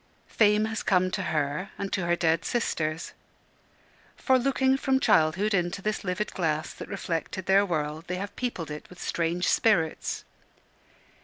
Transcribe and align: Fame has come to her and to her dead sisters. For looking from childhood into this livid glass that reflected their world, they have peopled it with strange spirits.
Fame 0.25 0.65
has 0.65 0.81
come 0.81 1.11
to 1.11 1.21
her 1.21 1.69
and 1.77 1.93
to 1.93 2.07
her 2.07 2.15
dead 2.15 2.43
sisters. 2.43 3.13
For 4.15 4.39
looking 4.39 4.75
from 4.75 4.99
childhood 4.99 5.53
into 5.53 5.79
this 5.83 6.03
livid 6.03 6.33
glass 6.33 6.73
that 6.73 6.89
reflected 6.89 7.45
their 7.45 7.63
world, 7.67 8.05
they 8.07 8.15
have 8.15 8.35
peopled 8.35 8.71
it 8.71 8.89
with 8.89 8.99
strange 8.99 9.47
spirits. 9.47 10.25